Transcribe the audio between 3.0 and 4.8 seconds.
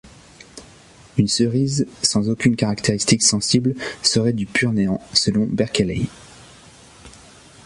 sensible serait du pur